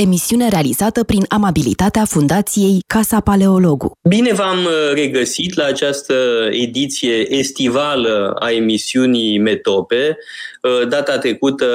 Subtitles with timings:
[0.00, 3.92] emisiune realizată prin amabilitatea Fundației Casa Paleologu.
[4.08, 6.14] Bine v-am uh, regăsit la această
[6.50, 10.18] ediție estivală a emisiunii Metope.
[10.62, 11.66] Uh, data trecută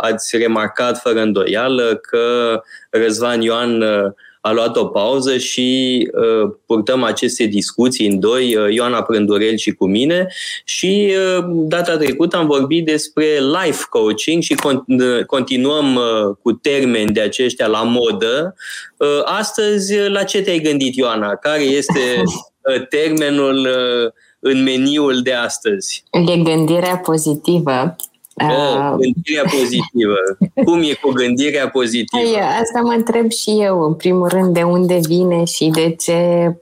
[0.00, 2.60] ați remarcat fără îndoială că
[2.90, 8.74] Răzvan Ioan uh, a luat o pauză și uh, purtăm aceste discuții în doi, uh,
[8.74, 10.26] Ioana Prândurel și cu mine
[10.64, 13.24] și uh, data trecută am vorbit despre
[13.64, 18.54] life coaching și con- uh, continuăm uh, cu termeni de aceștia la modă.
[18.96, 21.34] Uh, astăzi, uh, la ce te-ai gândit, Ioana?
[21.34, 26.04] Care este uh, termenul uh, în meniul de astăzi?
[26.28, 27.96] E gândirea pozitivă
[28.42, 30.16] Oh, gândirea pozitivă.
[30.64, 32.22] Cum e cu gândirea pozitivă?
[32.22, 36.52] Hai, asta mă întreb și eu, în primul rând, de unde vine și de ce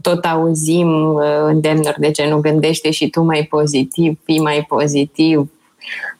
[0.00, 5.48] tot auzim îndemnuri de ce nu gândește și tu mai pozitiv, fii mai pozitiv,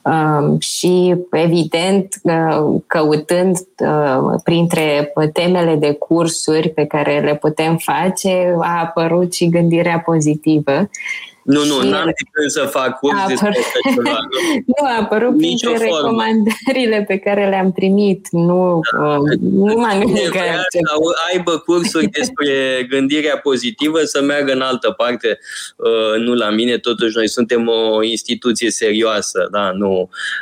[0.59, 2.15] și, evident,
[2.87, 9.99] căutând uh, printre temele de cursuri pe care le putem face, a apărut și gândirea
[9.99, 10.89] pozitivă.
[11.43, 14.17] Nu, nu, n-am de când să fac curs a despre așa ceva.
[14.65, 18.27] Nu, nu a apărut Nici printre recomandările pe care le-am primit.
[18.31, 19.07] Nu, da.
[19.07, 20.39] uh, nu m-am gândit că...
[20.69, 20.79] Să
[21.33, 25.39] aibă cursuri despre gândirea pozitivă, să meargă în altă parte,
[25.75, 26.77] uh, nu la mine.
[26.77, 29.90] Totuși, noi suntem o instituție serioasă, da, nu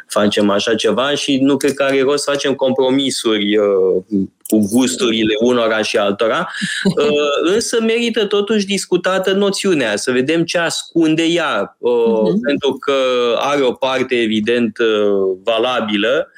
[0.07, 4.03] facem așa ceva și nu cred că are rost să facem compromisuri uh,
[4.49, 6.47] cu gusturile unora și altora,
[6.97, 12.39] uh, însă merită totuși discutată noțiunea, să vedem ce ascunde ea, uh-huh.
[12.43, 12.93] pentru că
[13.37, 16.31] are o parte evident uh, valabilă,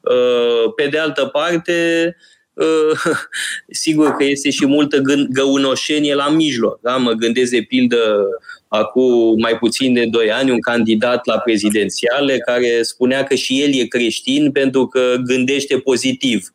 [0.00, 2.16] uh, pe de altă parte,
[3.84, 6.80] sigur că este și multă găunoșenie la mijloc.
[6.80, 6.96] Da?
[6.96, 8.28] Mă gândesc de pildă
[8.68, 13.74] acum mai puțin de 2 ani un candidat la prezidențiale care spunea că și el
[13.74, 16.52] e creștin pentru că gândește pozitiv.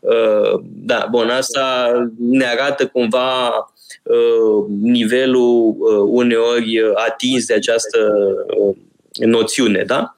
[0.00, 3.48] Uh, da, bun, asta ne arată cumva
[4.02, 7.98] uh, nivelul uh, uneori atins de această
[9.14, 10.14] noțiune, da?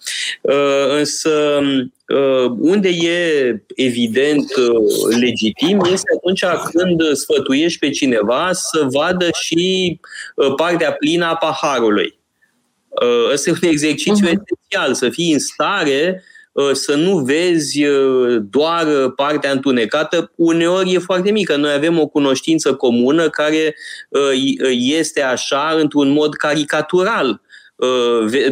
[0.98, 1.60] Însă
[2.06, 10.00] Uh, unde e evident uh, legitim este atunci când sfătuiești pe cineva să vadă și
[10.34, 12.18] uh, partea plină a paharului.
[13.32, 14.40] Ăsta e un exercițiu uh-huh.
[14.40, 16.22] esențial, să fii în stare
[16.72, 17.84] să nu vezi
[18.40, 20.32] doar partea întunecată.
[20.34, 21.56] Uneori e foarte mică.
[21.56, 23.74] Noi avem o cunoștință comună care
[24.70, 27.40] este așa într-un mod caricatural.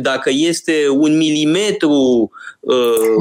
[0.00, 2.30] Dacă este un milimetru
[2.64, 3.16] Uh,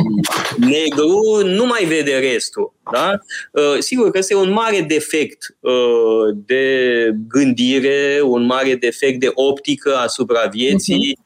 [0.58, 2.74] negru nu mai vede restul.
[2.92, 3.20] Da?
[3.52, 9.96] Uh, sigur că este un mare defect uh, de gândire, un mare defect de optică
[9.96, 11.23] asupra vieții uh-huh.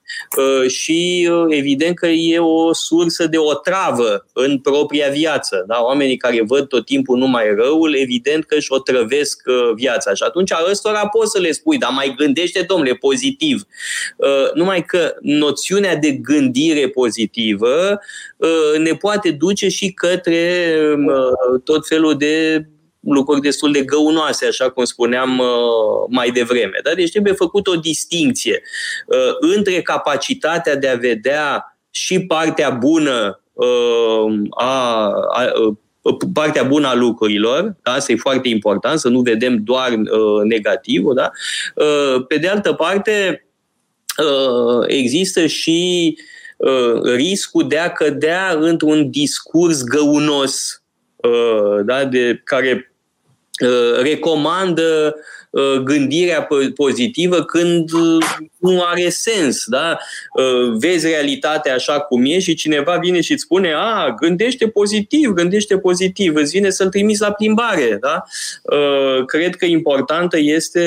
[0.68, 5.63] Și evident că e o sursă de otravă în propria viață.
[5.68, 5.81] Da?
[5.81, 9.41] Oamenii care văd tot timpul numai răul, evident că își otrăvesc
[9.75, 10.13] viața.
[10.13, 13.63] Și atunci ăstora poți să le spui, dar mai gândește, domnule, pozitiv.
[14.53, 18.00] Numai că noțiunea de gândire pozitivă
[18.78, 20.75] ne poate duce și către
[21.63, 22.66] tot felul de
[23.13, 25.47] lucruri destul de găunoase, așa cum spuneam uh,
[26.09, 26.79] mai devreme.
[26.84, 26.94] Da?
[26.94, 28.62] Deci trebuie făcut o distinție
[29.07, 35.51] uh, între capacitatea de a vedea și partea bună uh, a, a
[36.34, 37.91] partea bună a lucrurilor, da?
[37.91, 41.13] asta e foarte important, să nu vedem doar uh, negativul.
[41.13, 41.31] Da?
[41.75, 43.46] Uh, pe de altă parte,
[44.17, 46.17] uh, există și
[46.57, 50.81] uh, riscul de a cădea într-un discurs găunos
[51.17, 52.81] Uh, da, de, care uh,
[54.01, 55.16] recomandă
[55.50, 57.90] uh, gândirea pozitivă când
[58.57, 59.63] nu are sens.
[59.66, 59.97] Da?
[60.78, 65.78] Vezi realitatea așa cum e și cineva vine și îți spune a, gândește pozitiv, gândește
[65.78, 67.97] pozitiv, îți vine să-l trimiți la plimbare.
[68.01, 68.23] Da?
[69.25, 70.81] Cred că importantă este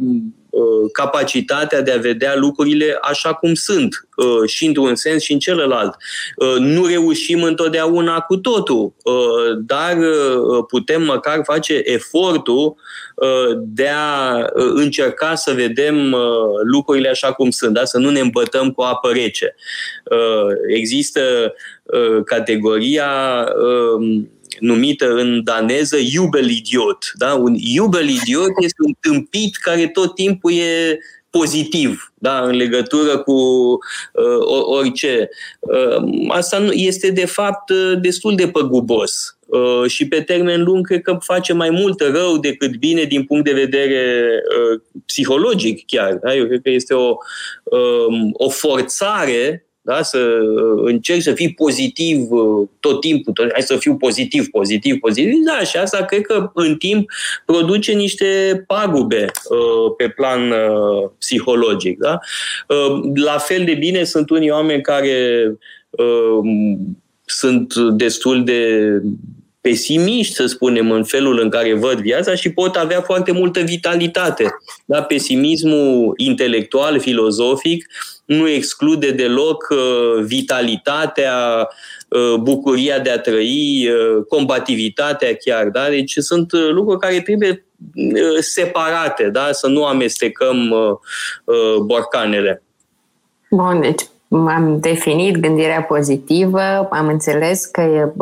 [0.00, 0.45] Uh,
[0.92, 5.96] capacitatea de a vedea lucrurile așa cum sunt, uh, și într-un sens și în celălalt.
[6.36, 8.94] Uh, nu reușim întotdeauna cu totul,
[9.58, 9.96] dar
[10.68, 12.76] putem măcar face efortul
[13.56, 16.16] de a încerca să vedem
[16.62, 17.84] lucrurile așa cum sunt, da?
[17.84, 19.54] să nu ne îmbătăm cu apă rece.
[20.68, 21.54] Există
[22.24, 23.08] categoria
[23.96, 24.30] um,
[24.60, 27.12] numită în daneză iubelidiot.
[27.14, 27.34] Da?
[27.34, 30.98] Un iubelidiot este un tâmpit care tot timpul e
[31.30, 35.28] pozitiv da, în legătură cu uh, orice.
[35.60, 40.86] Uh, asta nu, este de fapt uh, destul de păgubos uh, și pe termen lung
[40.86, 46.14] cred că face mai mult rău decât bine din punct de vedere uh, psihologic chiar.
[46.14, 46.34] Da?
[46.34, 47.16] Eu cred că este o,
[47.64, 50.02] uh, o forțare da?
[50.02, 54.98] să uh, încerc să fii pozitiv uh, tot timpul, tot, hai să fiu pozitiv, pozitiv,
[54.98, 57.10] pozitiv, da, și asta cred că în timp
[57.44, 61.98] produce niște pagube uh, pe plan uh, psihologic.
[61.98, 62.18] Da?
[62.68, 65.52] Uh, la fel de bine sunt unii oameni care
[65.90, 66.50] uh,
[67.24, 68.90] sunt destul de
[69.66, 74.44] pesimiști, să spunem, în felul în care văd viața și pot avea foarte multă vitalitate.
[74.84, 75.02] Da?
[75.02, 77.86] Pesimismul intelectual, filozofic,
[78.24, 81.68] nu exclude deloc uh, vitalitatea,
[82.08, 85.68] uh, bucuria de a trăi, uh, combativitatea chiar.
[85.68, 85.88] Da?
[85.88, 87.66] Deci sunt lucruri care trebuie
[88.40, 89.48] separate, da?
[89.52, 90.74] să nu amestecăm
[91.84, 92.62] borcanele.
[93.50, 98.12] Bun, deci am definit gândirea pozitivă, am înțeles că e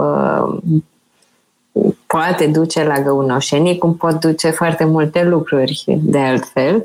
[2.15, 6.85] poate duce la găunoșenie, cum pot duce foarte multe lucruri de altfel.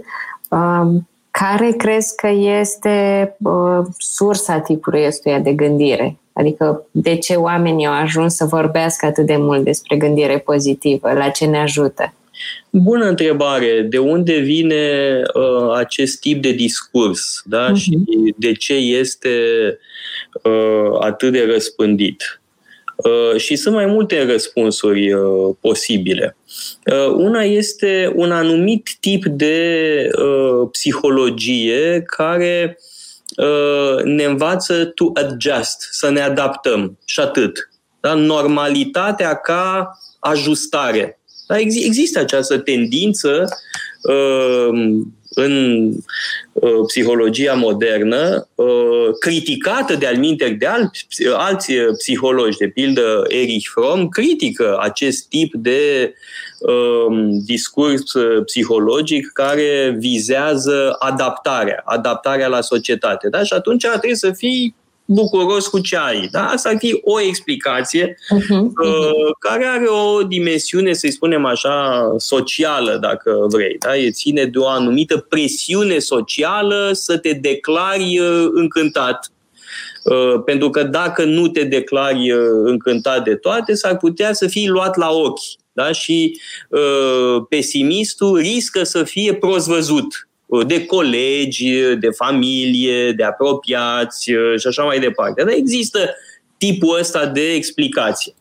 [0.49, 2.27] Um, care crezi că
[2.61, 6.17] este uh, sursa tipului ăstuia de gândire?
[6.33, 11.13] Adică de ce oamenii au ajuns să vorbească atât de mult despre gândire pozitivă?
[11.13, 12.13] La ce ne ajută?
[12.69, 13.85] Bună întrebare.
[13.89, 17.41] De unde vine uh, acest tip de discurs?
[17.45, 17.71] Da?
[17.71, 17.75] Uh-huh.
[17.75, 17.99] Și
[18.37, 19.29] de ce este
[20.43, 22.38] uh, atât de răspândit?
[23.03, 26.37] Uh, și sunt mai multe răspunsuri uh, posibile.
[26.85, 30.07] Uh, una este un anumit tip de
[30.71, 32.77] psihologie care
[34.03, 37.69] ne învață to adjust, să ne adaptăm și atât.
[37.99, 38.13] Da?
[38.13, 41.19] Normalitatea ca ajustare.
[41.47, 41.57] Da?
[41.59, 43.45] Există această tendință
[45.29, 45.85] în
[46.53, 54.77] uh, psihologia modernă, uh, criticată de-al de alți, alți psihologi, de pildă Erich Fromm, critică
[54.81, 56.13] acest tip de
[56.59, 58.11] uh, discurs
[58.45, 63.29] psihologic care vizează adaptarea, adaptarea la societate.
[63.29, 63.43] Da?
[63.43, 64.75] Și atunci trebuie să fii
[65.11, 66.27] bucuros cu ce ai.
[66.31, 66.45] Da?
[66.45, 72.97] Asta ar fi o explicație uh-huh, uh, care are o dimensiune, să-i spunem așa, socială,
[73.01, 73.75] dacă vrei.
[73.79, 73.97] Da?
[73.97, 79.31] E ține de o anumită presiune socială să te declari uh, încântat.
[80.03, 84.67] Uh, pentru că dacă nu te declari uh, încântat de toate, s-ar putea să fii
[84.67, 85.39] luat la ochi.
[85.71, 85.91] Da?
[85.91, 86.39] Și
[86.69, 90.28] uh, pesimistul riscă să fie prost văzut
[90.67, 95.43] de colegi, de familie, de apropiați uh, și așa mai departe.
[95.43, 95.99] Dar există
[96.57, 98.33] tipul ăsta de explicație.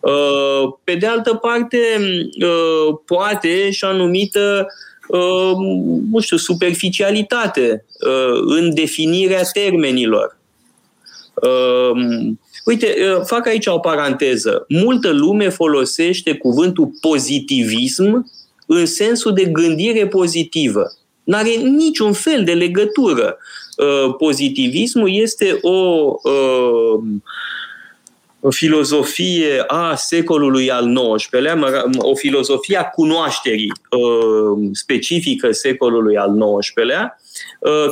[0.00, 1.78] Uh, pe de altă parte,
[2.42, 4.66] uh, poate și o anumită
[6.10, 7.84] nu știu, superficialitate
[8.46, 10.38] în definirea termenilor.
[12.64, 12.94] Uite,
[13.24, 14.64] fac aici o paranteză.
[14.68, 18.32] Multă lume folosește cuvântul pozitivism
[18.66, 20.92] în sensul de gândire pozitivă.
[21.26, 23.38] N-are niciun fel de legătură.
[23.76, 27.00] Uh, pozitivismul este o uh,
[28.40, 36.30] o filozofie a secolului al XIX-lea, o filozofie a cunoașterii uh, specifică secolului al
[36.60, 37.20] XIX-lea,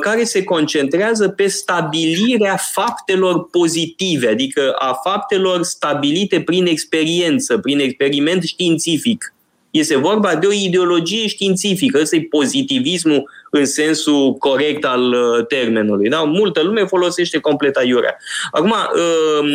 [0.01, 8.43] care se concentrează pe stabilirea faptelor pozitive, adică a faptelor stabilite prin experiență, prin experiment
[8.43, 9.35] științific.
[9.75, 11.99] Este vorba de o ideologie științifică.
[12.01, 16.09] Ăsta e pozitivismul în sensul corect al uh, termenului.
[16.09, 16.23] Da?
[16.23, 18.17] Multă lume folosește complet aiurea.
[18.51, 19.49] Acum um,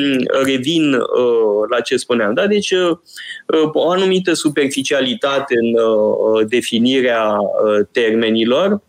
[0.43, 2.33] revin uh, la ce spuneam.
[2.33, 2.47] Da?
[2.47, 2.97] Deci uh,
[3.73, 5.77] o anumită superficialitate în
[6.47, 7.37] definirea
[7.91, 8.81] termenilor,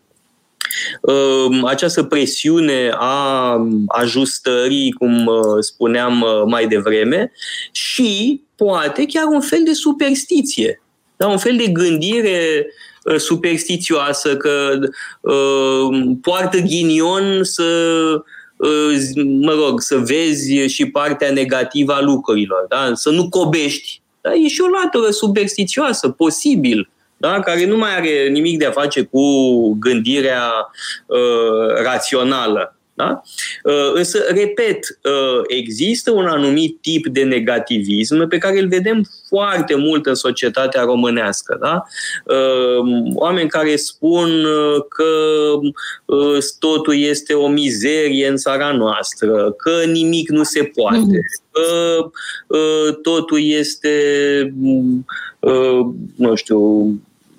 [1.02, 3.56] um, această presiune a
[3.86, 7.32] ajustării, cum spuneam mai devreme,
[7.72, 10.80] și poate chiar un fel de superstiție
[11.20, 11.28] da?
[11.28, 12.66] un fel de gândire
[13.04, 14.78] uh, superstițioasă, că
[15.20, 17.64] uh, poartă ghinion să,
[18.56, 22.90] uh, mă rog, să vezi și partea negativă a lucrurilor, da?
[22.94, 24.00] să nu cobești.
[24.20, 24.32] Da?
[24.34, 27.40] E și o latură superstițioasă, posibil, da?
[27.40, 29.22] care nu mai are nimic de a face cu
[29.72, 30.50] gândirea
[31.06, 32.74] uh, rațională.
[33.00, 33.22] Da?
[33.64, 39.74] Uh, însă, repet, uh, există un anumit tip de negativism pe care îl vedem foarte
[39.74, 41.58] mult în societatea românească.
[41.60, 41.82] Da?
[42.34, 44.46] Uh, oameni care spun
[44.88, 45.04] că
[46.58, 51.20] totul este o mizerie în țara noastră, că nimic nu se poate, mm.
[51.50, 52.10] că
[53.02, 53.94] totul este,
[56.16, 56.86] nu știu,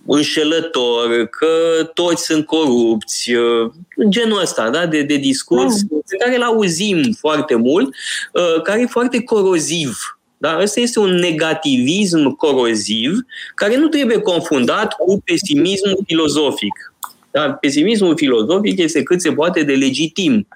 [0.06, 3.72] înșelător, că toți sunt corupți, uh,
[4.10, 4.86] genul ăsta da?
[4.86, 6.04] de, de discurs mm.
[6.10, 7.96] pe care îl auzim foarte mult,
[8.34, 10.20] uh, care e foarte coroziv.
[10.38, 10.60] Da?
[10.62, 13.18] Ăsta este un negativism coroziv
[13.56, 16.91] care nu trebuie confundat cu pesimismul filozofic.
[17.32, 17.52] Da?
[17.52, 20.48] Pesimismul filozofic este cât se poate de legitim.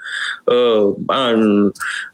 [0.43, 0.93] Uh,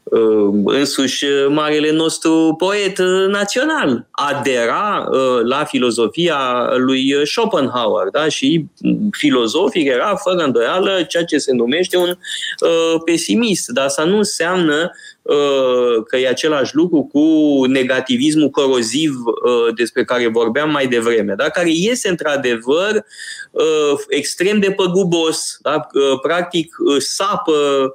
[0.04, 6.38] uh, însuși marele nostru poet național adera uh, la filozofia
[6.76, 8.28] lui Schopenhauer da?
[8.28, 8.64] și
[9.10, 14.74] filozofic era fără îndoială ceea ce se numește un uh, pesimist, dar asta nu înseamnă
[14.74, 14.90] uh,
[16.06, 17.24] că e același lucru cu
[17.66, 21.48] negativismul coroziv uh, despre care vorbeam mai devreme, da?
[21.48, 23.04] care este într-adevăr
[23.50, 25.86] uh, extrem de păgubos, da?
[25.94, 27.94] Uh, practic uh, sapă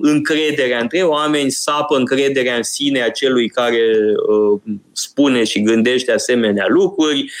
[0.00, 3.92] încrederea între oameni, sapă încrederea în sine a celui care
[4.92, 7.32] spune și gândește asemenea lucruri.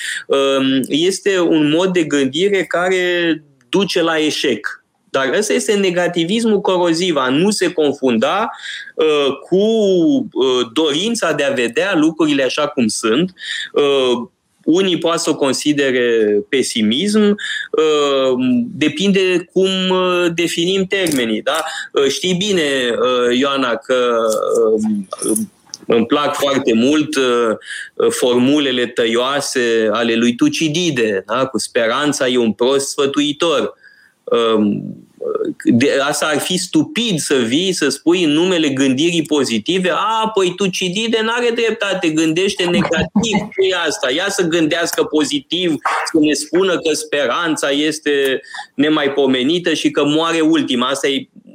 [0.86, 4.84] Este un mod de gândire care duce la eșec.
[5.10, 8.50] Dar ăsta este negativismul coroziv, a nu se confunda
[8.94, 13.34] uh, cu uh, dorința de a vedea lucrurile așa cum sunt.
[13.72, 14.28] Uh,
[14.66, 18.34] unii poate să o considere pesimism, uh,
[18.72, 21.42] depinde cum uh, definim termenii.
[21.42, 21.64] Da?
[21.92, 22.94] Uh, știi bine,
[23.38, 24.16] Ioana, că
[25.86, 27.08] îmi plac foarte mult
[28.10, 31.46] formulele tăioase ale lui Tucidide, da?
[31.46, 33.74] cu speranța e un prost sfătuitor.
[34.32, 34.82] Um,
[35.64, 40.54] de, asta ar fi stupid să vii să spui în numele gândirii pozitive, a, păi
[40.56, 44.10] tu Cidide n-are dreptate, gândește negativ, ce e asta?
[44.10, 45.74] Ia să gândească pozitiv,
[46.12, 48.40] să ne spună că speranța este
[48.74, 50.86] nemaipomenită și că moare ultima.
[50.86, 51.45] Asta e uh,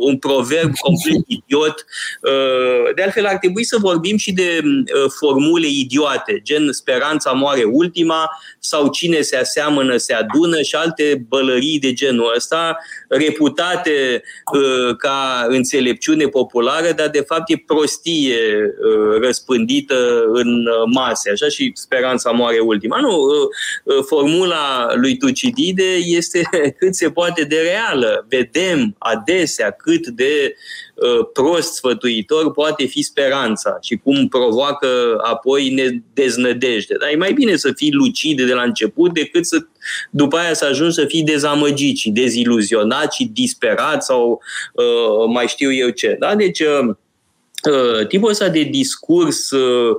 [0.00, 1.84] un proverb complet idiot.
[2.22, 7.62] Uh, de altfel, ar trebui să vorbim și de uh, formule idiote, gen speranța moare
[7.62, 12.76] ultima sau cine se aseamănă se adună și alte bălării de genul ăsta,
[13.08, 21.30] reputate uh, ca înțelepciune populară, dar de fapt e prostie uh, răspândită în uh, mase,
[21.30, 23.00] așa și speranța moare ultima.
[23.00, 28.26] Nu, uh, uh, formula lui Tucidide este cât se poate de reală.
[28.28, 28.96] Vedem
[29.54, 30.54] adesea cât de
[30.94, 34.86] uh, prost sfătuitor poate fi speranța și cum provoacă
[35.22, 36.94] apoi ne deznădejde.
[37.00, 39.58] Dar e mai bine să fii lucid de la început decât să
[40.10, 44.42] după aia să ajungi să fii dezamăgit și deziluzionat și disperat sau
[44.72, 46.16] uh, mai știu eu ce.
[46.18, 46.34] Da?
[46.34, 46.94] Deci uh, uh
[48.08, 49.96] tipul ăsta de discurs uh,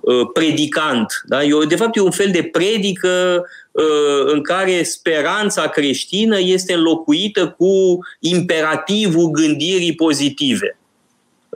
[0.00, 1.44] uh, predicant, da?
[1.44, 7.54] eu, de fapt e un fel de predică uh, în care speranța creștină este înlocuită
[7.58, 10.78] cu imperativul gândirii pozitive.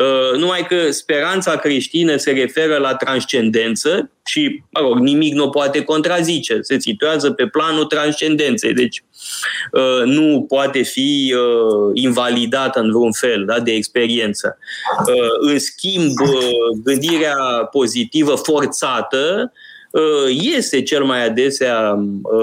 [0.01, 5.83] Uh, numai că speranța creștină se referă la transcendență și, mă rog, nimic nu poate
[5.83, 6.59] contrazice.
[6.61, 9.05] Se situează pe planul transcendenței, deci
[9.73, 14.59] uh, nu poate fi uh, invalidată în vreun fel da, de experiență.
[15.41, 16.13] În schimb,
[16.85, 17.37] gândirea
[17.71, 19.53] pozitivă forțată
[20.55, 21.99] este cel mai adesea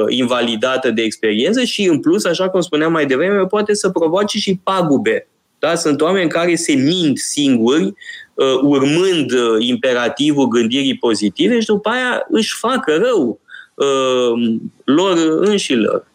[0.08, 4.60] invalidată de experiență și, în plus, așa cum spuneam mai devreme, poate să provoace și
[4.64, 5.28] pagube
[5.60, 5.76] da?
[5.76, 7.94] Sunt oameni care se mint singuri,
[8.34, 13.40] uh, urmând uh, imperativul gândirii pozitive și după aia își facă rău
[13.76, 16.06] uh, lor înșilor.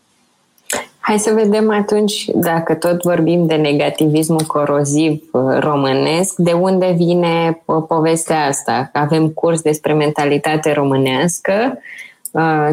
[0.98, 5.22] Hai să vedem atunci, dacă tot vorbim de negativismul coroziv
[5.58, 8.90] românesc, de unde vine povestea asta?
[8.92, 11.78] Avem curs despre mentalitate românească,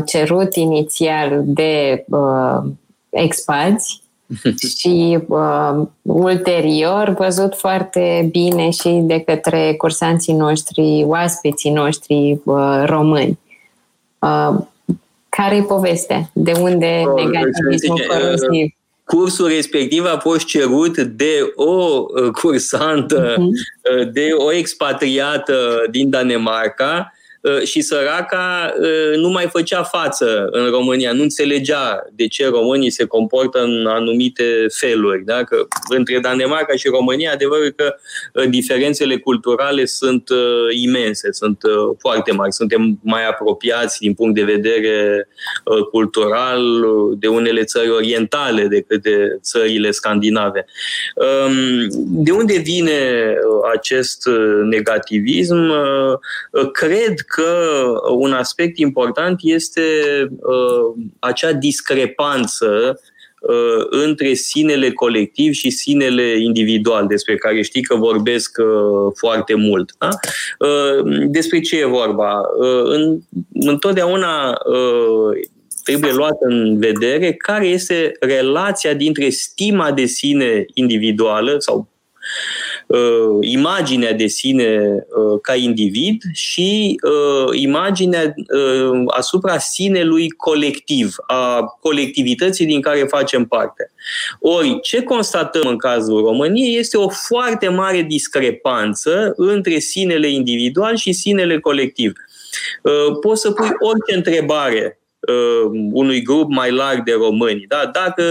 [0.06, 2.06] cerut inițial de
[3.10, 4.02] expați,
[4.78, 13.40] și uh, ulterior văzut foarte bine și de către cursanții noștri, oaspeții noștri uh, români.
[14.20, 14.56] Uh,
[15.30, 16.30] care e povestea?
[16.34, 18.74] De unde oh, negativismul coroziv?
[19.04, 24.12] Cursul respectiv a fost cerut de o uh, cursantă, uh-huh.
[24.12, 27.19] de o expatriată din Danemarca, Uh,
[27.64, 33.06] și săraca uh, nu mai făcea față în România, nu înțelegea de ce românii se
[33.06, 35.26] comportă în anumite feluri.
[35.26, 35.44] Da?
[35.44, 37.96] Că între Danemarca și România, adevărul că
[38.34, 40.30] uh, diferențele culturale sunt
[40.72, 41.62] imense, sunt
[42.00, 45.28] foarte mari, suntem mai apropiați din punct de vedere
[45.92, 46.62] cultural
[47.18, 50.66] de unele țări orientale decât de țările scandinave.
[51.16, 51.88] Um,
[52.24, 53.34] de unde vine
[53.74, 54.30] acest
[54.70, 55.72] negativism?
[56.72, 59.82] Cred că un aspect important este
[60.30, 63.00] uh, acea discrepanță
[63.40, 69.92] uh, între sinele colectiv și sinele individual, despre care știi că vorbesc uh, foarte mult.
[69.98, 70.10] Da?
[70.60, 72.40] Uh, despre ce e vorba?
[72.60, 73.20] Uh, în,
[73.54, 75.48] întotdeauna uh,
[75.84, 81.86] trebuie luat în vedere care este relația dintre stima de sine individuală sau uh,
[83.42, 84.80] imaginea de sine
[85.10, 93.46] uh, ca individ și uh, imaginea uh, asupra sinelui colectiv, a colectivității din care facem
[93.46, 93.92] parte.
[94.40, 101.12] Ori, ce constatăm în cazul României este o foarte mare discrepanță între sinele individual și
[101.12, 102.14] sinele colectiv.
[102.84, 107.66] Uh, poți să pui orice întrebare uh, unui grup mai larg de români.
[107.68, 107.90] Da?
[107.94, 108.24] Dacă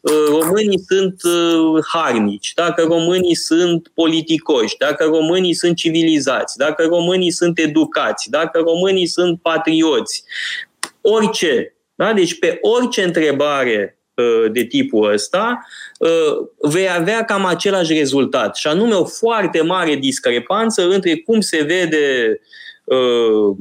[0.00, 7.30] uh, românii sunt uh, harnici, dacă românii sunt politicoși, dacă românii sunt civilizați, dacă românii
[7.30, 10.24] sunt educați, dacă românii sunt patrioți,
[11.00, 11.74] orice.
[11.94, 12.12] Da?
[12.12, 15.66] Deci pe orice întrebare uh, de tipul ăsta,
[15.98, 18.56] uh, vei avea cam același rezultat.
[18.56, 22.40] Și anume o foarte mare discrepanță între cum se vede
[22.84, 23.56] uh,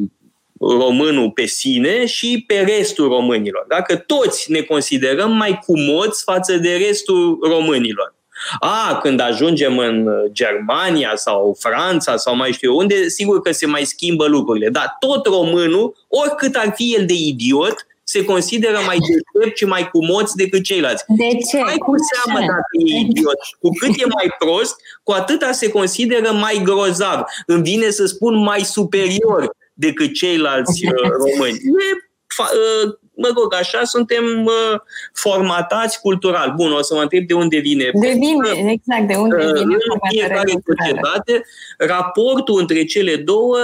[0.60, 3.66] românul pe sine și pe restul românilor.
[3.68, 8.18] Dacă toți ne considerăm mai cumoți față de restul românilor.
[8.60, 13.84] A, când ajungem în Germania sau Franța sau mai știu unde, sigur că se mai
[13.86, 14.70] schimbă lucrurile.
[14.70, 19.90] Dar tot românul, oricât ar fi el de idiot, se consideră mai deștept și mai
[19.90, 21.04] cumoți decât ceilalți.
[21.08, 21.58] De ce?
[21.58, 23.40] Mai cu seamă dacă e idiot.
[23.60, 27.24] Cu cât e mai prost, cu atâta se consideră mai grozav.
[27.46, 31.58] Îmi vine să spun mai superior decât ceilalți uh, români.
[31.58, 31.96] E,
[32.40, 34.80] uh, mă rog, așa suntem uh,
[35.14, 36.54] formatați cultural.
[36.56, 37.90] Bun, o să mă întreb de unde vine.
[38.02, 39.76] De vine, exact, de unde vine.
[39.94, 41.46] În fiecare societate,
[41.78, 43.58] raportul între cele două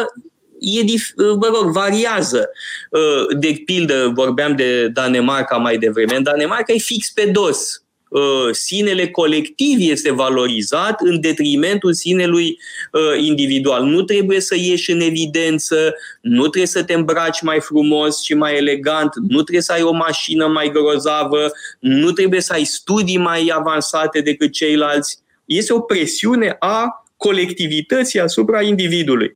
[0.60, 0.84] e,
[1.18, 2.50] mă rog, variază.
[3.40, 6.16] De pildă, vorbeam de Danemarca mai devreme.
[6.16, 7.85] În Danemarca e fix pe dos.
[8.10, 12.60] Uh, sinele colectiv este valorizat în detrimentul sinelui
[12.92, 13.84] uh, individual.
[13.84, 18.56] Nu trebuie să ieși în evidență, nu trebuie să te îmbraci mai frumos și mai
[18.56, 23.52] elegant, nu trebuie să ai o mașină mai grozavă, nu trebuie să ai studii mai
[23.56, 25.20] avansate decât ceilalți.
[25.46, 29.34] Este o presiune a colectivității asupra individului.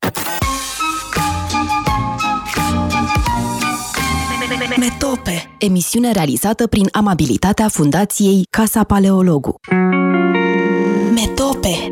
[4.79, 9.55] Metope, emisiune realizată prin amabilitatea Fundației Casa Paleologu.
[11.13, 11.91] Metope.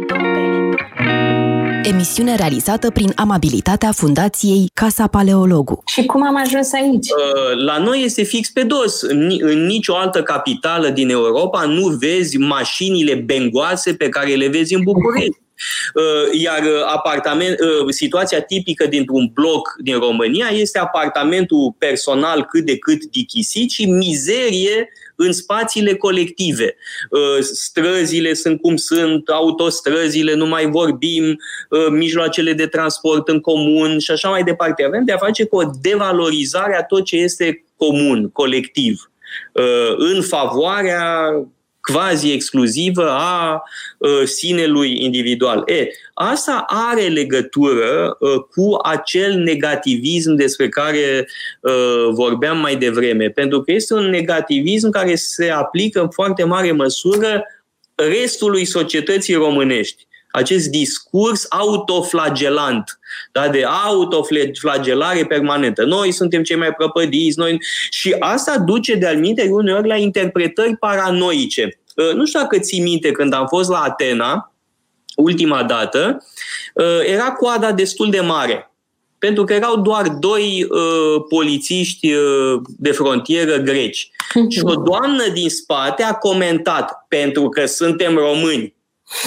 [1.84, 5.84] Emisiune realizată prin amabilitatea Fundației Casa Paleologu.
[5.86, 7.08] Și cum am ajuns aici?
[7.10, 9.02] Uh, la noi este fix pe dos.
[9.39, 14.84] În nicio altă capitală din Europa nu vezi mașinile bengoase pe care le vezi în
[14.84, 15.45] București.
[15.93, 22.65] Uh, iar uh, apartament, uh, situația tipică dintr-un bloc din România este apartamentul personal cât
[22.65, 26.76] de cât dichisit și mizerie în spațiile colective.
[27.39, 31.39] Străzile sunt cum sunt, autostrăzile, nu mai vorbim,
[31.89, 34.84] mijloacele de transport în comun și așa mai departe.
[34.84, 39.12] Avem de a face cu o devalorizare a tot ce este comun, colectiv,
[39.98, 41.30] în favoarea
[41.91, 43.63] quasi exclusivă a
[43.97, 45.63] uh, sinelui individual.
[45.65, 51.28] E, asta are legătură uh, cu acel negativism despre care
[51.62, 56.71] uh, vorbeam mai devreme, pentru că este un negativism care se aplică în foarte mare
[56.71, 57.43] măsură
[57.95, 60.07] restului societății românești
[60.38, 63.00] acest discurs autoflagelant,
[63.32, 65.84] da, de autoflagelare permanentă.
[65.86, 67.62] Noi suntem cei mai prăpădiți, noi...
[67.89, 71.80] și asta duce de-al minte uneori la interpretări paranoice.
[71.95, 74.54] Uh, nu știu dacă ții minte când am fost la Atena,
[75.15, 76.23] ultima dată,
[76.73, 78.71] uh, era coada destul de mare.
[79.17, 84.12] Pentru că erau doar doi uh, polițiști uh, de frontieră greci.
[84.50, 88.77] Și o doamnă din spate a comentat, pentru că suntem români,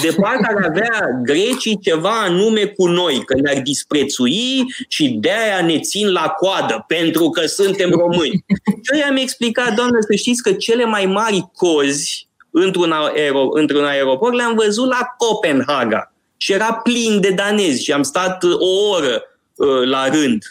[0.03, 5.81] de parcă ar avea grecii ceva anume cu noi, că ne-ar disprețui și de-aia ne
[5.81, 8.45] țin la coadă, pentru că suntem români.
[8.57, 13.85] Și eu i-am explicat, doamnă, să știți că cele mai mari cozi într-un, aero, într-un
[13.85, 19.23] aeroport le-am văzut la Copenhaga și era plin de danezi și am stat o oră
[19.55, 20.43] uh, la rând.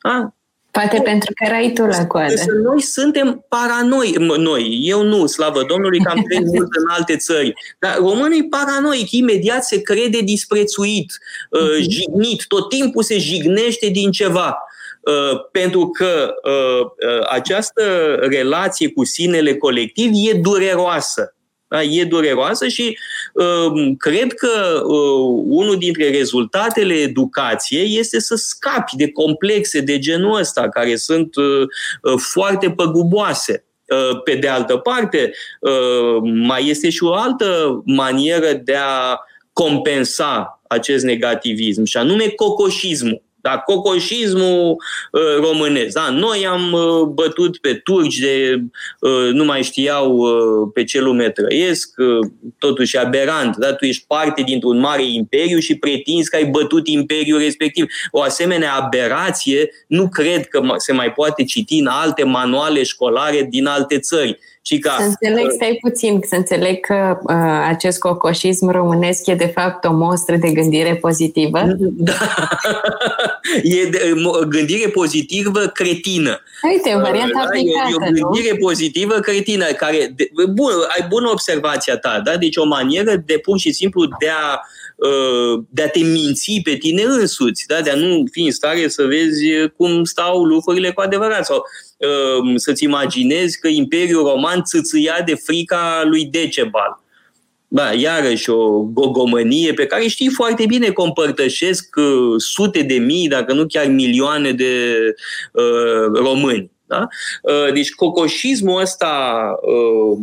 [0.00, 0.34] A?
[0.70, 2.34] Poate o, pentru că erai tu la coadă.
[2.62, 4.14] Noi suntem paranoi.
[4.18, 7.52] Noi, eu nu, slavă Domnului, că am trăit mult în alte țări.
[7.78, 11.12] Dar românul e paranoic, imediat se crede disprețuit,
[11.50, 14.58] uh, jignit, tot timpul se jignește din ceva.
[15.00, 21.34] Uh, pentru că uh, uh, această relație cu sinele colectiv e dureroasă.
[21.70, 21.82] Da?
[21.82, 22.98] E dureroasă și
[23.34, 30.38] uh, cred că uh, unul dintre rezultatele educației este să scapi de complexe de genul
[30.38, 31.68] ăsta, care sunt uh,
[32.16, 33.64] foarte păguboase.
[34.24, 35.32] Pe de altă parte,
[36.22, 39.18] mai este și o altă manieră de a
[39.52, 43.22] compensa acest negativism, și anume cocoșismul.
[43.42, 44.76] Da, cocoșismul
[45.12, 45.94] uh, românesc.
[45.94, 48.62] Da, noi am uh, bătut pe turci de
[49.00, 53.56] uh, nu mai știau uh, pe ce lume trăiesc, uh, totuși aberant.
[53.56, 57.84] Da, tu ești parte dintr-un mare imperiu și pretinzi că ai bătut imperiul respectiv.
[58.10, 63.66] O asemenea aberație nu cred că se mai poate citi în alte manuale școlare din
[63.66, 64.38] alte țări.
[64.62, 69.34] Și ca, să înțeleg, uh, stai puțin, să înțeleg că uh, acest cocoșism românesc e
[69.34, 71.60] de fapt o mostră de gândire pozitivă?
[71.96, 72.12] Da,
[73.62, 74.14] e de,
[74.48, 76.40] gândire pozitivă cretină.
[76.62, 78.66] Uite, varianta uh, aplicată, E, e o gândire nu?
[78.66, 82.36] pozitivă cretină, care, de, bun, ai bună observația ta, da?
[82.36, 84.60] Deci o manieră de pur și simplu de a uh,
[85.68, 87.80] de a te minți pe tine însuți, da?
[87.80, 91.44] de a nu fi în stare să vezi cum stau lucrurile cu adevărat.
[91.44, 91.64] Sau
[92.00, 97.02] Um, să-ți imaginezi că Imperiul Roman țâțâia de frica lui Decebal.
[97.68, 102.94] Da, iarăși o gogomănie pe care știi foarte bine că o împărtășesc uh, sute de
[102.94, 104.96] mii, dacă nu chiar milioane de
[105.52, 106.70] uh, români.
[106.86, 107.08] Da?
[107.42, 110.18] Uh, deci cocoșismul ăsta uh,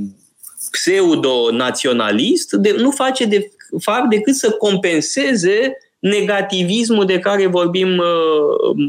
[0.72, 8.86] pseudo-naționalist de, nu face de fapt decât să compenseze negativismul de care vorbim uh,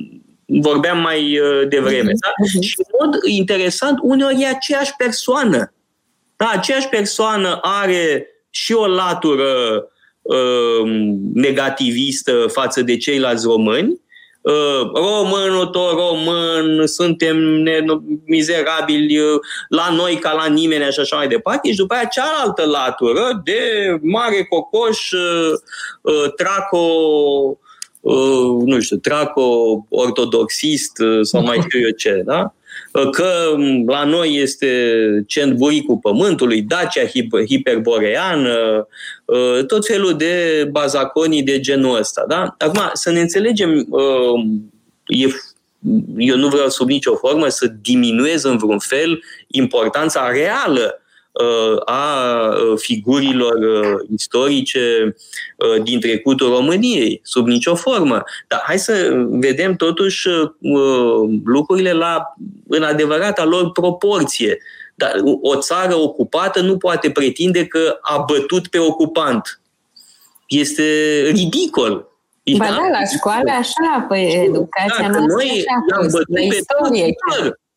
[0.47, 2.13] vorbeam mai uh, devreme.
[2.21, 2.29] Da?
[2.29, 2.61] Uh-huh.
[2.61, 5.73] Și în mod interesant, uneori e aceeași persoană.
[6.37, 9.49] Da, aceeași persoană are și o latură
[10.23, 10.91] uh,
[11.35, 13.99] negativistă față de ceilalți români, uh,
[14.95, 17.37] românul tot român, suntem
[18.25, 21.71] mizerabili uh, la noi ca la nimeni și așa mai departe.
[21.71, 23.61] Și după aia cealaltă latură de
[24.03, 25.53] mare cocoș, uh,
[26.03, 26.87] uh, traco,
[28.01, 32.55] Uh, nu știu, traco-ortodoxist uh, sau mai știu eu ce, da?
[32.93, 34.93] Uh, că la noi este
[35.27, 37.07] centburicul pământului, Dacia
[37.47, 38.87] hiperboreană,
[39.67, 42.25] tot felul de bazaconii de genul ăsta.
[42.29, 42.55] Da?
[42.59, 43.71] Acum, să ne înțelegem,
[45.07, 45.27] e
[46.17, 51.03] eu nu vreau sub nicio formă să diminuez în vreun fel importanța reală
[51.85, 53.55] a figurilor
[54.15, 55.15] istorice
[55.83, 58.23] din trecutul României, sub nicio formă.
[58.49, 60.29] Dar hai să vedem totuși
[61.45, 62.35] lucrurile la,
[62.69, 64.59] în adevărata lor proporție.
[64.95, 69.61] Dar o țară ocupată nu poate pretinde că a bătut pe ocupant.
[70.47, 70.83] Este
[71.33, 72.07] ridicol.
[72.57, 77.15] Ba da, la școală așa, păi educația da, noastră noi așa, am bătut pe istorie.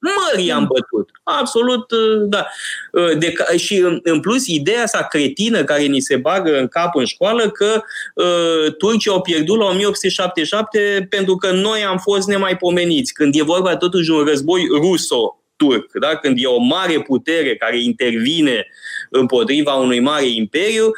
[0.01, 1.09] Mări am bătut.
[1.23, 2.47] Absolut, uh, da.
[2.91, 7.05] Uh, de, și în plus, ideea asta cretină care ni se bagă în cap în
[7.05, 7.81] școală că
[8.15, 13.13] uh, turcii au pierdut la 1877 pentru că noi am fost nemaipomeniți.
[13.13, 16.15] Când e vorba totuși de un război ruso-turc, da?
[16.15, 18.67] când e o mare putere care intervine
[19.09, 20.91] împotriva unui mare imperiu,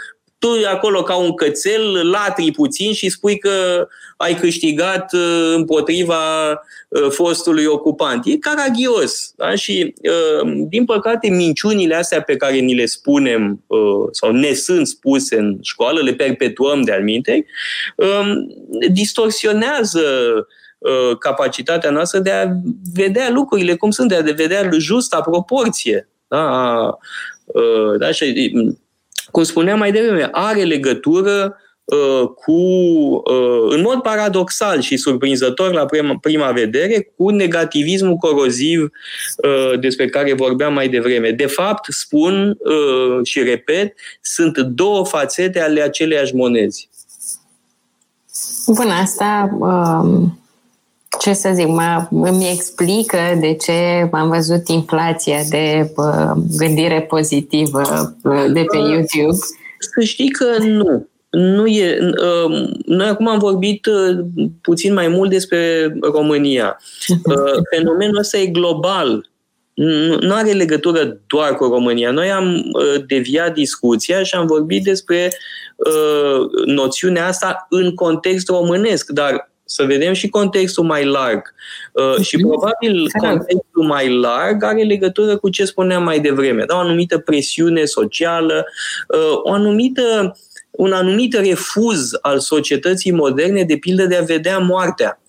[0.43, 7.09] tu acolo ca un cățel latri puțin și spui că ai câștigat uh, împotriva uh,
[7.09, 8.25] fostului ocupant.
[8.25, 9.33] E caragios.
[9.35, 9.55] Da?
[9.55, 9.93] Și,
[10.41, 13.63] uh, din păcate, minciunile astea pe care ni le spunem
[14.11, 17.45] sau ne sunt spuse în școală, le perpetuăm de-al mintei,
[17.95, 18.47] um,
[18.91, 20.01] distorsionează
[21.19, 22.45] capacitatea noastră de a
[22.93, 26.09] vedea lucrurile cum sunt, de a vedea justa proporție.
[26.27, 26.97] Da?
[27.99, 28.11] Da?
[28.11, 28.51] Și
[29.33, 35.85] cum spuneam mai devreme, are legătură uh, cu, uh, în mod paradoxal și surprinzător la
[35.85, 41.31] prima, prima vedere, cu negativismul coroziv uh, despre care vorbeam mai devreme.
[41.31, 42.57] De fapt, spun
[43.23, 46.89] și repet, sunt două fațete ale aceleiași monezi.
[48.65, 50.42] Bun, asta um,
[51.19, 57.81] ce să zic, mă, îmi explică de ce am văzut inflația de uh, gândire pozitivă
[58.23, 59.37] uh, de pe YouTube.
[59.79, 61.07] Să știi că nu.
[61.29, 61.97] Nu e.
[62.01, 64.19] Uh, noi acum am vorbit uh,
[64.61, 66.77] puțin mai mult despre România.
[67.25, 69.31] Uh, fenomenul ăsta e global.
[70.19, 72.11] Nu are legătură doar cu România.
[72.11, 75.33] Noi am uh, deviat discuția și am vorbit despre
[75.75, 81.53] uh, noțiunea asta în context românesc, dar să vedem și contextul mai larg.
[81.91, 82.47] Uh, și mhm.
[82.47, 86.63] probabil contextul mai larg are legătură cu ce spuneam mai devreme.
[86.65, 86.75] Da?
[86.75, 88.65] O anumită presiune socială,
[89.07, 90.37] uh, o anumită,
[90.71, 95.21] un anumit refuz al societății moderne, de pildă, de a vedea moartea.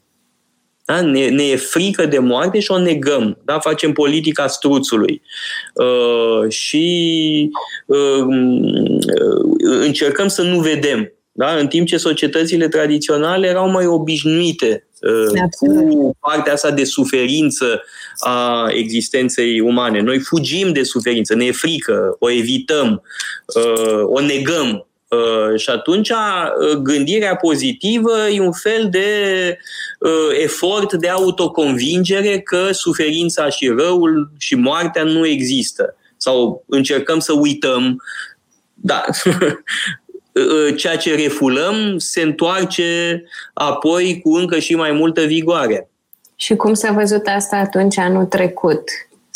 [0.85, 1.01] Da?
[1.01, 3.39] Ne, ne e frică de moarte și o negăm.
[3.45, 3.59] Da?
[3.59, 5.23] Facem politica struțului.
[5.75, 7.51] Uh, și
[7.87, 8.25] uh,
[9.61, 11.13] încercăm să nu vedem.
[11.37, 11.57] Da?
[11.57, 17.83] În timp ce societățile tradiționale erau mai obișnuite uh, cu partea asta de suferință
[18.19, 20.01] a existenței umane.
[20.01, 23.03] Noi fugim de suferință, ne e frică, o evităm,
[23.55, 24.87] uh, o negăm.
[25.09, 29.09] Uh, și atunci uh, gândirea pozitivă e un fel de
[29.99, 35.97] uh, efort de autoconvingere că suferința și răul și moartea nu există.
[36.17, 38.03] Sau încercăm să uităm.
[38.75, 39.05] Da.
[40.77, 43.23] Ceea ce refulăm se întoarce
[43.55, 45.89] apoi cu încă și mai multă vigoare.
[46.37, 48.83] Și cum s-a văzut asta atunci anul trecut?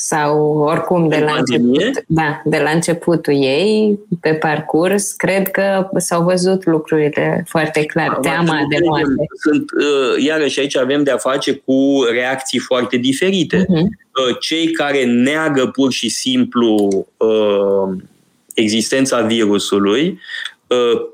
[0.01, 6.23] sau oricum de la, început, da, de la începutul ei, pe parcurs, cred că s-au
[6.23, 9.27] văzut lucrurile foarte clar, da, teama de moarte.
[9.41, 13.65] Sunt, uh, iarăși aici avem de-a face cu reacții foarte diferite.
[13.65, 14.39] Uh-huh.
[14.41, 17.97] Cei care neagă pur și simplu uh,
[18.55, 20.21] existența virusului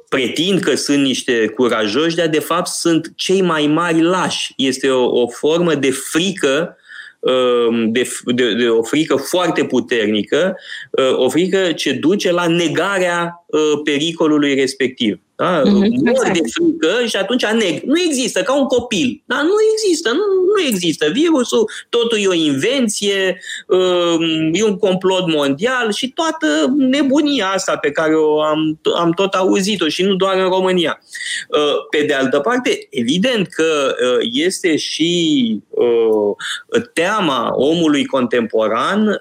[0.09, 4.53] pretind că sunt niște curajoși, dar de fapt sunt cei mai mari lași.
[4.57, 6.77] Este o, o formă de frică
[7.25, 10.57] Um, de, de, de o frică foarte puternică,
[10.91, 15.21] uh, o frică ce duce la negarea uh, pericolului respectiv.
[15.37, 15.61] Da?
[15.61, 16.33] Mm-hmm, Mor exact.
[16.33, 17.83] de frică și atunci neg.
[17.83, 19.23] Nu există, ca un copil.
[19.25, 19.43] Da?
[19.43, 20.23] Nu există, nu,
[20.55, 21.11] nu există.
[21.13, 27.91] Virusul, totul e o invenție, um, e un complot mondial și toată nebunia asta pe
[27.91, 31.01] care o am, am tot auzit-o și nu doar în România.
[31.49, 39.21] Uh, pe de altă parte, evident că uh, este și uh, teama omului contemporan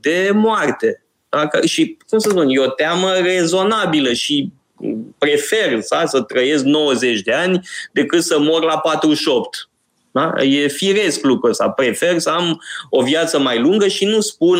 [0.00, 1.04] de moarte.
[1.28, 1.48] Da?
[1.64, 4.52] Și, cum să spun, e o teamă rezonabilă și
[5.18, 7.60] prefer sa, să trăiesc 90 de ani
[7.92, 9.68] decât să mor la 48.
[10.10, 10.32] Da?
[10.42, 11.70] E firesc lucrul ăsta.
[11.70, 14.58] Prefer să am o viață mai lungă și nu spun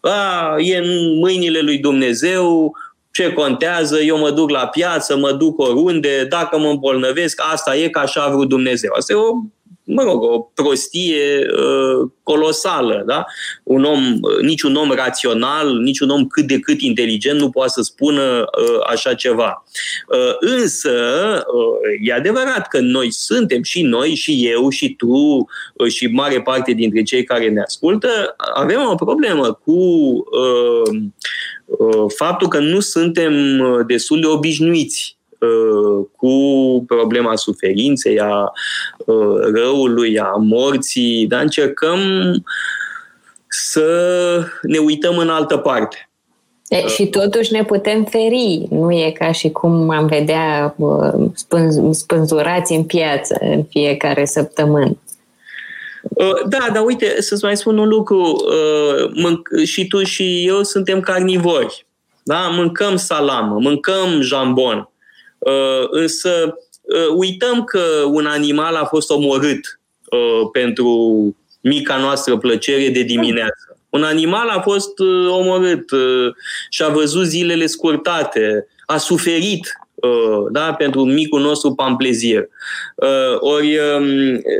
[0.00, 2.76] a, e în mâinile lui Dumnezeu,
[3.10, 7.88] ce contează, eu mă duc la piață, mă duc oriunde, dacă mă îmbolnăvesc, asta e
[7.88, 8.92] că așa a vrut Dumnezeu.
[8.96, 9.32] Asta e o
[9.88, 13.02] mă rog, o prostie uh, colosală.
[13.06, 13.24] Da?
[13.62, 17.82] Un om, uh, niciun om rațional, niciun om cât de cât inteligent nu poate să
[17.82, 19.64] spună uh, așa ceva.
[20.08, 20.90] Uh, însă,
[21.52, 25.08] uh, e adevărat că noi suntem și noi, și eu, și tu,
[25.74, 31.00] uh, și mare parte dintre cei care ne ascultă, avem o problemă cu uh,
[31.64, 35.17] uh, faptul că nu suntem uh, destul de obișnuiți Uh,
[36.16, 36.34] cu
[36.86, 38.52] problema suferinței, a
[38.98, 41.98] uh, răului, a morții, dar încercăm
[43.48, 43.88] să
[44.62, 46.10] ne uităm în altă parte.
[46.68, 48.66] E, și totuși ne putem feri.
[48.70, 54.96] Nu e ca și cum am vedea uh, spân, spânzurați în piață în fiecare săptămână.
[56.48, 58.36] Da, dar uite, să-ți mai spun un lucru.
[59.64, 61.86] Și tu și eu suntem carnivori.
[62.22, 62.48] Da?
[62.52, 64.88] Mâncăm salamă, mâncăm jambon.
[65.38, 70.90] Uh, însă uh, uităm că un animal a fost omorât uh, pentru
[71.60, 73.78] mica noastră plăcere de dimineață.
[73.88, 74.98] Un animal a fost
[75.28, 75.90] omorât
[76.70, 79.72] și a văzut zilele scurtate, a suferit
[80.50, 82.48] da, pentru micul nostru pamplezier.
[83.38, 84.04] Ori um,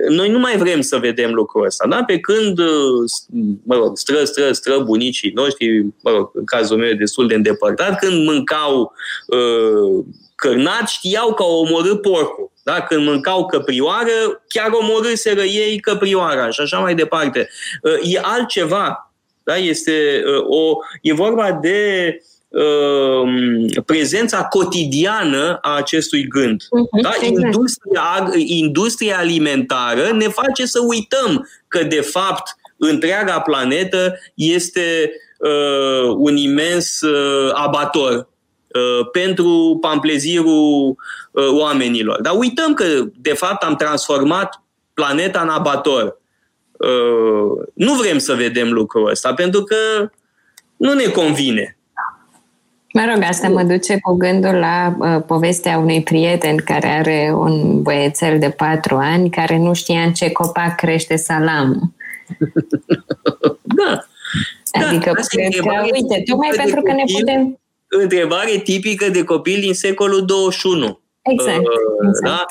[0.08, 1.88] noi nu mai vrem să vedem lucrul ăsta.
[1.88, 2.02] Da?
[2.06, 2.58] Pe când
[3.62, 7.98] mă rog, stră, stră, stră bunicii noștri, mă rog, în cazul meu destul de îndepărtat,
[7.98, 8.92] când mâncau
[10.38, 12.52] cărnat știau că au omorât porcul.
[12.62, 12.80] Da?
[12.80, 17.48] Când mâncau căprioară, chiar omorâseră ei căprioara și așa mai departe.
[17.82, 19.12] Uh, e altceva.
[19.42, 19.56] Da?
[19.56, 26.62] Este, uh, o, e vorba de uh, prezența cotidiană a acestui gând.
[26.62, 27.10] Uh-huh, da?
[27.20, 27.44] exact.
[27.44, 36.36] industria, industria alimentară ne face să uităm că, de fapt, întreaga planetă este uh, un
[36.36, 38.37] imens uh, abator Uh,
[39.12, 40.96] pentru pamplezirul
[41.30, 42.20] uh, oamenilor.
[42.20, 42.84] Dar uităm că,
[43.16, 44.62] de fapt, am transformat
[44.94, 46.20] planeta în abator.
[46.72, 49.76] Uh, nu vrem să vedem lucrul ăsta, pentru că
[50.76, 51.78] nu ne convine.
[52.92, 57.82] Mă rog, asta mă duce cu gândul la uh, povestea unui prieten care are un
[57.82, 61.94] băiețel de patru ani care nu știa în ce copac crește salam.
[63.78, 64.04] da.
[64.72, 69.74] Adică, da, cred că, uite, tocmai pentru că ne putem întrebare tipică de copil din
[69.74, 71.00] secolul 21.
[71.22, 71.64] Exact, uh,
[72.08, 72.24] exact.
[72.24, 72.44] Da?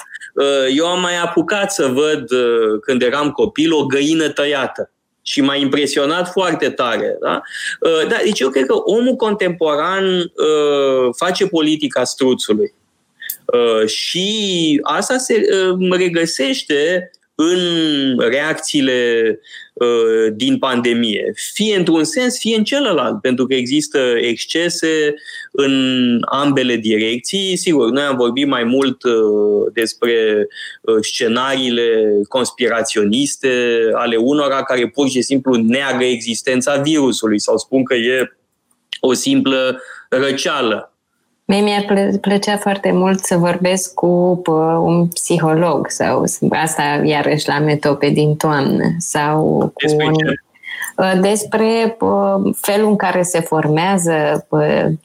[0.43, 4.91] Uh, eu am mai apucat să văd, uh, când eram copil, o găină tăiată.
[5.21, 7.17] Și m-a impresionat foarte tare.
[7.21, 7.41] Da?
[8.07, 10.31] Da, deci eu cred că omul contemporan
[11.17, 12.73] face politica struțului.
[13.85, 15.47] Și asta se
[15.91, 17.59] regăsește în
[18.19, 19.37] reacțiile uh,
[20.33, 25.13] din pandemie, fie într-un sens, fie în celălalt, pentru că există excese
[25.51, 27.55] în ambele direcții.
[27.55, 30.47] Sigur, noi am vorbit mai mult uh, despre
[30.81, 37.93] uh, scenariile conspiraționiste ale unora care pur și simplu neagă existența virusului sau spun că
[37.93, 38.37] e
[38.99, 40.96] o simplă răceală
[41.49, 44.41] Mie mi-ar plăcea foarte mult să vorbesc cu
[44.81, 50.13] un psiholog sau asta iarăși la metope din toamnă sau cu un,
[51.21, 51.97] despre
[52.61, 54.47] felul în care se formează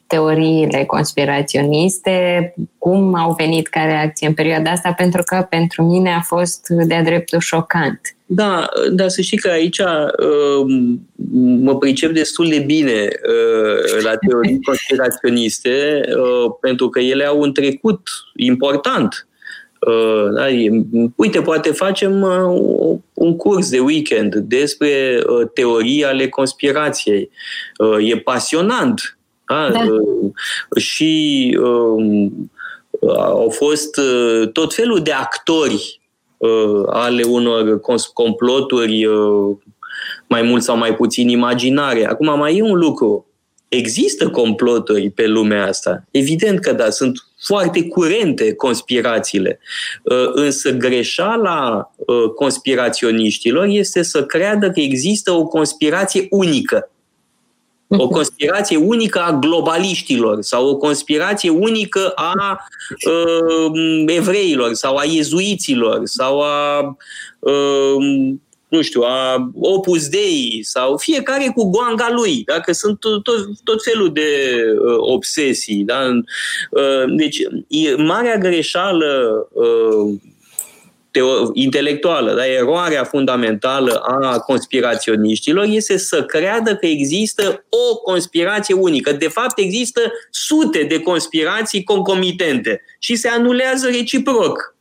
[0.07, 6.21] teoriile conspiraționiste, cum au venit ca reacție în perioada asta, pentru că pentru mine a
[6.21, 8.01] fost de-a dreptul șocant.
[8.27, 10.65] Da, dar să știi că aici uh,
[11.61, 17.53] mă pricep destul de bine uh, la teorii conspiraționiste, uh, pentru că ele au un
[17.53, 19.27] trecut important.
[20.35, 20.47] Da?
[21.17, 22.23] Uite, poate facem
[23.13, 25.23] un curs de weekend despre
[25.55, 27.31] teorii ale conspirației.
[28.01, 29.19] E pasionant.
[29.47, 29.71] Da?
[29.73, 29.81] Da.
[30.77, 31.59] Și
[33.17, 34.01] au fost
[34.53, 36.01] tot felul de actori
[36.37, 37.81] uh, ale unor
[38.13, 39.57] comploturi uh,
[40.29, 42.07] mai mult sau mai puțin imaginare.
[42.07, 43.27] Acum mai e un lucru.
[43.69, 46.05] Există comploturi pe lumea asta.
[46.11, 49.59] Evident că da, sunt foarte curente conspirațiile.
[50.03, 56.87] Uh, însă greșeala uh, conspiraționiștilor este să creadă că există o conspirație unică
[57.99, 62.67] o conspirație unică a globaliștilor sau o conspirație unică a
[63.07, 66.97] uh, evreilor sau a iezuiților sau a
[67.39, 68.35] uh,
[68.73, 73.25] nu știu, a Opus Dei sau fiecare cu goanga lui, dacă sunt tot,
[73.65, 75.83] tot felul de uh, obsesii.
[75.85, 76.09] Da?
[76.71, 79.07] Uh, deci, e marea greșeală
[79.53, 80.21] uh,
[81.11, 82.47] teo- intelectuală, da?
[82.47, 89.13] eroarea fundamentală a conspiraționiștilor este să creadă că există o conspirație unică.
[89.13, 94.77] De fapt, există sute de conspirații concomitente și se anulează reciproc.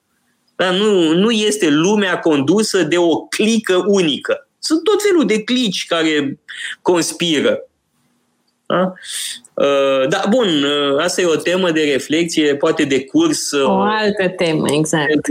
[0.62, 4.48] Dar nu, nu este lumea condusă de o clică unică.
[4.60, 6.40] Sunt tot felul de clici care
[6.82, 7.60] conspiră.
[8.66, 8.94] Da?
[9.54, 13.52] Uh, da, bun, uh, asta e o temă de reflexie, poate de curs.
[13.52, 15.28] O altă temă, exact.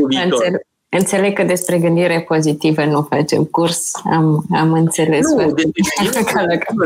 [0.89, 5.27] Înțeleg că despre gândire pozitivă nu facem curs, am, am înțeles.
[5.27, 5.63] Nu, de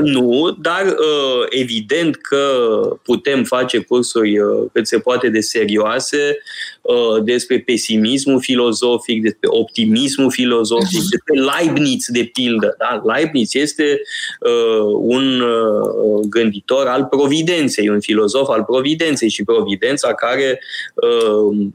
[0.13, 2.47] nu, dar uh, evident că
[3.03, 6.74] putem face cursuri uh, cât se poate de serioase uh,
[7.23, 11.09] despre pesimismul filozofic, despre optimismul filozofic, mhm.
[11.11, 12.75] despre Leibniz, de pildă.
[12.79, 13.03] Da?
[13.15, 14.01] Leibniz este
[14.93, 15.43] un
[16.29, 20.61] gânditor al providenței, un filozof al providenței și providența care,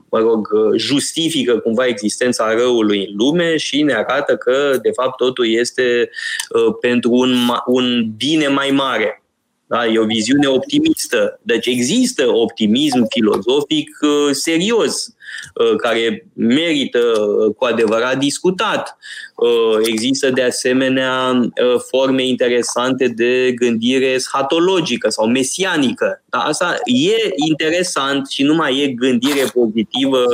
[0.10, 5.18] mă rog, justifică cumva existența existența răului în lume și ne arată că, de fapt,
[5.18, 6.10] totul este
[6.50, 9.24] uh, pentru un, un bine mai mare.
[9.70, 9.86] Da?
[9.86, 11.40] E o viziune optimistă.
[11.42, 15.08] Deci există optimism filozofic uh, serios,
[15.54, 18.98] uh, care merită uh, cu adevărat discutat.
[19.36, 26.24] Uh, există de asemenea uh, forme interesante de gândire schatologică sau mesianică.
[26.30, 26.38] Da?
[26.38, 30.26] Asta e interesant și nu mai e gândire pozitivă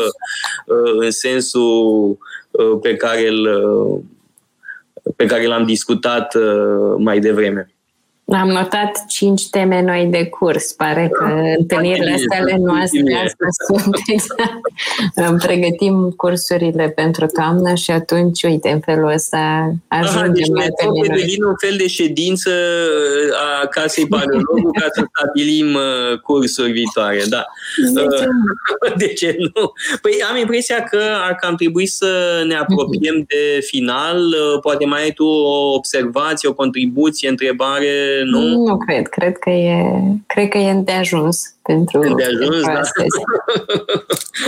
[0.65, 2.17] uh, în sensul
[2.51, 3.45] uh, pe care, îl,
[5.03, 7.74] uh, pe care l-am discutat uh, mai devreme.
[8.27, 10.71] Am notat cinci teme noi de curs.
[10.71, 15.43] Pare că da, întâlnirile astea ale noastre asta sunt exact.
[15.45, 21.17] Pregătim cursurile pentru toamnă și atunci, uite, în felul ăsta ajungem deci la teme noi.
[21.17, 22.49] devine un fel de ședință
[23.63, 27.23] a Casei Paleologului ca să stabilim uh, cursuri viitoare.
[27.29, 27.45] Da.
[27.93, 28.95] De ce nu?
[29.05, 29.71] De ce nu?
[30.01, 33.25] Păi am impresia că ar cam trebui să ne apropiem mhm.
[33.27, 34.17] de final.
[34.17, 38.65] Uh, poate mai ai tu o observație, o contribuție, întrebare nu?
[38.65, 39.07] Nu cred.
[39.07, 42.81] Cred că e, cred că e ajuns pentru, de ajuns, da.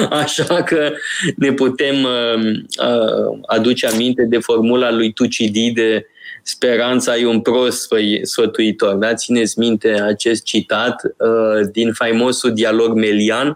[0.22, 0.92] Așa că
[1.36, 2.52] ne putem uh,
[2.88, 6.06] uh, aduce aminte de formula lui Tucidide
[6.44, 7.88] speranța e un prost
[8.22, 8.94] sfătuitor.
[8.94, 9.14] Da?
[9.14, 13.56] Țineți minte acest citat uh, din faimosul dialog melian uh,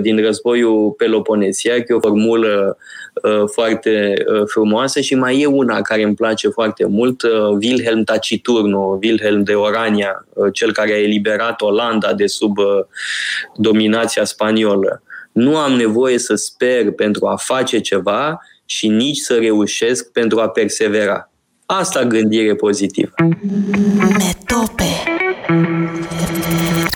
[0.00, 2.76] din războiul Peloponesiac, e o formulă
[3.22, 8.04] uh, foarte uh, frumoasă și mai e una care îmi place foarte mult, uh, Wilhelm
[8.04, 12.64] Taciturno, Wilhelm de Orania, uh, cel care a eliberat Olanda de sub uh,
[13.56, 15.02] dominația spaniolă.
[15.32, 20.48] Nu am nevoie să sper pentru a face ceva și nici să reușesc pentru a
[20.48, 21.26] persevera
[21.66, 23.14] Asta gândire pozitivă.
[23.98, 24.84] Metope.